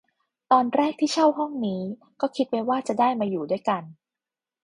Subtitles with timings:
[0.51, 1.81] ตอนแรกที่เช่าห้องนี้
[2.21, 3.83] ก็คิดไว้ว่าจะได้มาอยู่ด้วยกัน